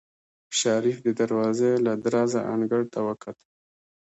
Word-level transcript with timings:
شريف 0.59 0.97
د 1.03 1.07
دروازې 1.19 1.71
له 1.85 1.93
درزه 2.05 2.41
انګړ 2.53 2.81
ته 2.93 2.99
وکتل. 3.07 3.49